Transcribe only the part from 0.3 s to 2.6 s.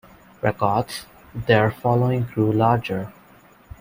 Records, their following grew